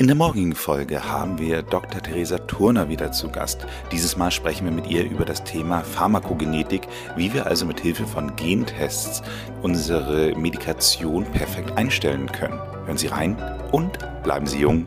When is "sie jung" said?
14.46-14.86